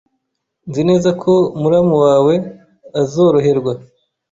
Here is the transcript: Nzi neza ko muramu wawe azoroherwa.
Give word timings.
Nzi 0.69 0.81
neza 0.89 1.09
ko 1.21 1.33
muramu 1.61 1.95
wawe 2.05 2.33
azoroherwa. 3.01 3.73